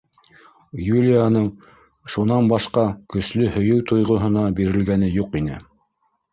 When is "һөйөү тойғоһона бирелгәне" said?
3.61-5.15